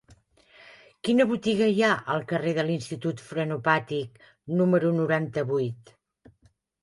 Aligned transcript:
Quina 1.07 1.25
botiga 1.31 1.65
hi 1.73 1.83
ha 1.87 1.89
al 2.13 2.23
carrer 2.31 2.53
de 2.59 2.63
l'Institut 2.69 3.21
Frenopàtic 3.27 4.25
número 4.61 4.93
noranta-vuit? 5.01 5.93